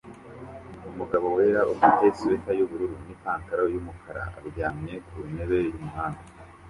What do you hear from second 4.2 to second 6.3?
aryamye kuntebe yumuhanda